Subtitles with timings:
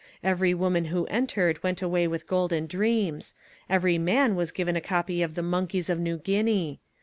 [0.23, 3.35] Every woman who entered went away with Golden Dreams:
[3.69, 6.79] every man was given a copy of the Monkeys of New Guinea.